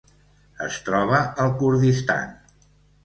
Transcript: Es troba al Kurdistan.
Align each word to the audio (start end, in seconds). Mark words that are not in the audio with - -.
Es 0.67 0.77
troba 0.87 1.19
al 1.45 1.53
Kurdistan. 1.61 2.37